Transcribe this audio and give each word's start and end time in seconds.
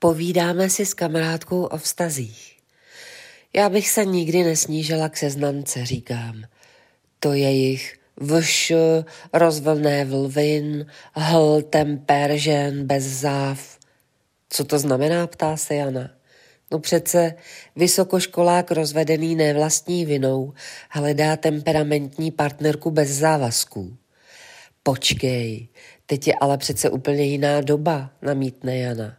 Povídáme 0.00 0.70
si 0.70 0.86
s 0.86 0.94
kamarádkou 0.94 1.64
o 1.64 1.78
vztazích. 1.78 2.56
Já 3.52 3.68
bych 3.68 3.90
se 3.90 4.04
nikdy 4.04 4.42
nesnížila 4.42 5.08
k 5.08 5.16
seznamce, 5.16 5.86
říkám. 5.86 6.44
To 7.20 7.32
je 7.32 7.50
jich 7.50 7.98
vš, 8.16 8.72
rozvlné 9.32 10.04
vlvin, 10.04 10.86
hl, 11.12 11.62
temper, 11.62 12.36
žen, 12.36 12.86
bez 12.86 13.04
záv. 13.04 13.78
Co 14.48 14.64
to 14.64 14.78
znamená, 14.78 15.26
ptá 15.26 15.56
se 15.56 15.74
Jana. 15.74 16.10
No 16.70 16.78
přece 16.78 17.34
vysokoškolák 17.76 18.70
rozvedený 18.70 19.36
nevlastní 19.36 20.06
vinou 20.06 20.52
hledá 20.90 21.36
temperamentní 21.36 22.30
partnerku 22.30 22.90
bez 22.90 23.08
závazků. 23.08 23.96
Počkej, 24.82 25.68
teď 26.06 26.28
je 26.28 26.34
ale 26.40 26.58
přece 26.58 26.90
úplně 26.90 27.24
jiná 27.24 27.60
doba, 27.60 28.10
namítne 28.22 28.78
Jana. 28.78 29.17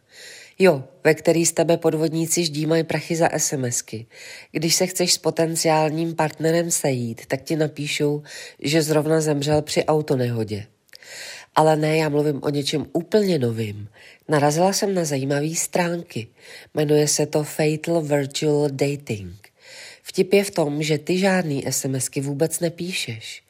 Jo, 0.62 0.84
ve 1.04 1.14
který 1.14 1.46
z 1.46 1.52
tebe 1.52 1.78
podvodníci 1.78 2.44
ždímají 2.44 2.84
prachy 2.84 3.16
za 3.16 3.30
SMSky. 3.38 4.06
Když 4.52 4.76
se 4.76 4.88
chceš 4.88 5.14
s 5.14 5.18
potenciálním 5.18 6.16
partnerem 6.16 6.72
sejít, 6.72 7.26
tak 7.26 7.42
ti 7.42 7.56
napíšou, 7.56 8.24
že 8.60 8.82
zrovna 8.82 9.22
zemřel 9.22 9.62
při 9.62 9.86
autonehodě. 9.86 10.66
Ale 11.56 11.76
ne, 11.76 11.98
já 11.98 12.10
mluvím 12.10 12.40
o 12.44 12.50
něčem 12.50 12.86
úplně 12.94 13.40
novým. 13.40 13.90
Narazila 14.28 14.74
jsem 14.74 14.94
na 14.94 15.06
zajímavé 15.06 15.56
stránky. 15.56 16.28
Jmenuje 16.74 17.08
se 17.08 17.26
to 17.26 17.44
Fatal 17.44 18.02
Virtual 18.02 18.70
Dating. 18.72 19.50
Vtip 20.04 20.34
je 20.34 20.44
v 20.44 20.52
tom, 20.52 20.84
že 20.84 20.98
ty 20.98 21.18
žádný 21.18 21.66
SMSky 21.70 22.22
vůbec 22.22 22.60
nepíšeš. 22.60 23.44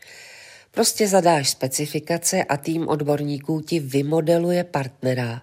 Prostě 0.71 1.07
zadáš 1.07 1.49
specifikace 1.49 2.43
a 2.43 2.57
tým 2.57 2.87
odborníků 2.87 3.61
ti 3.61 3.79
vymodeluje 3.79 4.63
partnera, 4.63 5.41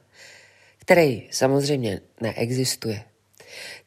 který 0.87 1.23
samozřejmě 1.31 2.01
neexistuje. 2.21 3.05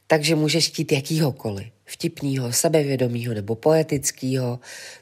Takže 0.07 0.35
můžeš 0.35 0.67
chtít 0.67 0.91
jakýhokoliv, 0.91 1.67
vtipného, 1.85 2.53
sebevědomého 2.53 3.33
nebo 3.33 3.55
poetického, 3.55 4.59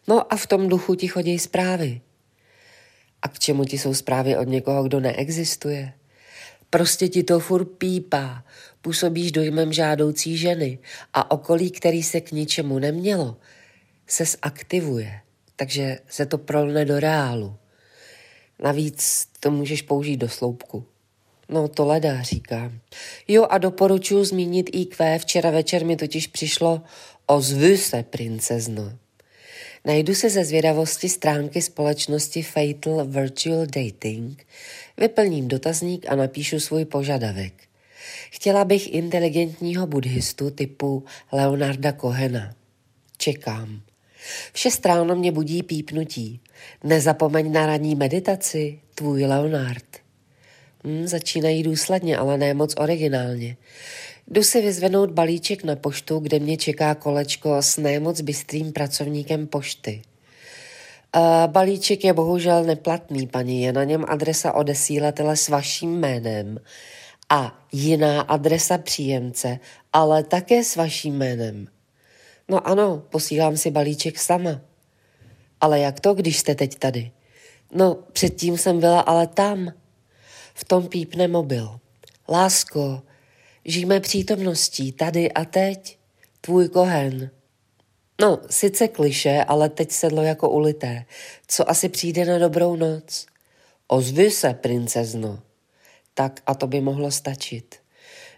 no 0.07 0.33
a 0.33 0.37
v 0.37 0.47
tom 0.47 0.69
duchu 0.69 0.95
ti 0.95 1.07
chodí 1.07 1.39
zprávy. 1.39 2.01
A 3.21 3.27
k 3.27 3.39
čemu 3.39 3.65
ti 3.65 3.77
jsou 3.77 3.93
zprávy 3.93 4.37
od 4.37 4.47
někoho, 4.47 4.83
kdo 4.83 4.99
neexistuje? 4.99 5.93
Prostě 6.69 7.07
ti 7.07 7.23
to 7.23 7.39
furt 7.39 7.65
pípá, 7.65 8.43
působíš 8.81 9.31
dojmem 9.31 9.73
žádoucí 9.73 10.37
ženy 10.37 10.79
a 11.13 11.31
okolí, 11.31 11.71
který 11.71 12.03
se 12.03 12.21
k 12.21 12.31
ničemu 12.31 12.79
nemělo, 12.79 13.37
se 14.07 14.25
zaktivuje, 14.25 15.21
takže 15.55 15.99
se 16.07 16.25
to 16.25 16.37
prolne 16.37 16.85
do 16.85 16.99
reálu. 16.99 17.55
Navíc 18.63 19.27
to 19.39 19.51
můžeš 19.51 19.81
použít 19.81 20.17
do 20.17 20.29
sloupku. 20.29 20.85
No 21.49 21.67
to 21.67 21.85
leda, 21.85 22.21
říká. 22.21 22.71
Jo 23.27 23.47
a 23.49 23.57
doporučuji 23.57 24.25
zmínit 24.25 24.69
IQ, 24.73 25.19
včera 25.19 25.51
večer 25.51 25.85
mi 25.85 25.95
totiž 25.95 26.27
přišlo 26.27 26.81
ozvy 27.25 27.77
se, 27.77 28.03
princezno. 28.03 28.93
Najdu 29.85 30.15
se 30.15 30.29
ze 30.29 30.45
zvědavosti 30.45 31.09
stránky 31.09 31.61
společnosti 31.61 32.43
Fatal 32.43 33.05
Virtual 33.05 33.65
Dating, 33.65 34.45
vyplním 34.97 35.47
dotazník 35.47 36.05
a 36.09 36.15
napíšu 36.15 36.59
svůj 36.59 36.85
požadavek. 36.85 37.53
Chtěla 38.31 38.65
bych 38.65 38.93
inteligentního 38.93 39.87
buddhistu 39.87 40.49
typu 40.49 41.03
Leonarda 41.31 41.91
Kohena. 41.91 42.55
Čekám. 43.17 43.81
Vše 44.53 44.71
stráno 44.71 45.15
mě 45.15 45.31
budí 45.31 45.63
pípnutí. 45.63 46.39
Nezapomeň 46.83 47.51
na 47.51 47.65
ranní 47.65 47.95
meditaci, 47.95 48.79
tvůj 48.95 49.25
Leonard. 49.25 50.06
Hmm, 50.87 51.07
začínají 51.07 51.63
důsledně, 51.63 52.17
ale 52.17 52.37
ne 52.37 52.53
moc 52.53 52.73
originálně. 52.77 53.57
Jdu 54.27 54.43
si 54.43 54.61
vyzvenout 54.61 55.11
balíček 55.11 55.63
na 55.63 55.75
poštu, 55.75 56.19
kde 56.19 56.39
mě 56.39 56.57
čeká 56.57 56.95
kolečko 56.95 57.61
s 57.61 57.77
nemoc 57.77 58.21
bystrým 58.21 58.73
pracovníkem 58.73 59.47
pošty. 59.47 60.01
Uh, 61.15 61.23
balíček 61.47 62.03
je 62.03 62.13
bohužel 62.13 62.63
neplatný, 62.63 63.27
paní, 63.27 63.61
je 63.61 63.73
na 63.73 63.83
něm 63.83 64.05
adresa 64.07 64.53
odesílatele 64.53 65.37
s 65.37 65.49
vaším 65.49 65.99
jménem 65.99 66.59
a 67.29 67.65
jiná 67.71 68.21
adresa 68.21 68.77
příjemce, 68.77 69.59
ale 69.93 70.23
také 70.23 70.63
s 70.63 70.75
vaším 70.75 71.17
jménem. 71.17 71.67
No 72.49 72.67
ano, 72.67 73.03
posílám 73.09 73.57
si 73.57 73.71
balíček 73.71 74.19
sama. 74.19 74.61
Ale 75.61 75.79
jak 75.79 75.99
to, 75.99 76.13
když 76.13 76.37
jste 76.37 76.55
teď 76.55 76.75
tady? 76.75 77.11
No, 77.71 77.97
předtím 78.13 78.57
jsem 78.57 78.79
byla 78.79 78.99
ale 78.99 79.27
tam. 79.27 79.71
V 80.59 80.65
tom 80.65 80.87
pípne 80.87 81.27
mobil. 81.27 81.79
Lásko, 82.29 83.01
žijeme 83.65 83.99
přítomností 83.99 84.91
tady 84.91 85.31
a 85.31 85.45
teď. 85.45 85.97
Tvůj 86.41 86.69
kohen. 86.69 87.31
No, 88.21 88.39
sice 88.49 88.87
kliše, 88.87 89.43
ale 89.47 89.69
teď 89.69 89.91
sedlo 89.91 90.21
jako 90.21 90.49
ulité. 90.49 91.05
Co 91.47 91.69
asi 91.69 91.89
přijde 91.89 92.25
na 92.25 92.37
dobrou 92.37 92.75
noc? 92.75 93.25
Ozvi 93.87 94.31
se, 94.31 94.53
princezno. 94.53 95.39
Tak 96.13 96.41
a 96.45 96.55
to 96.55 96.67
by 96.67 96.81
mohlo 96.81 97.11
stačit. 97.11 97.75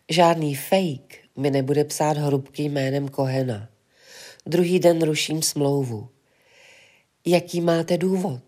Žádný 0.09 0.56
fake 0.56 1.18
mi 1.36 1.51
nebude 1.51 1.84
psát 1.84 2.18
hrubkým 2.18 2.74
jménem 2.74 3.07
Kohena. 3.07 3.69
Druhý 4.46 4.80
den 4.80 5.01
ruším 5.01 5.41
smlouvu. 5.41 6.09
Jaký 7.25 7.62
máte 7.62 7.97
důvod? 7.97 8.44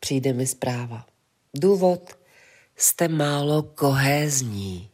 Přijde 0.00 0.32
mi 0.32 0.46
zpráva. 0.46 1.06
Důvod? 1.54 2.25
Jste 2.76 3.08
málo 3.08 3.62
kohézní. 3.62 4.90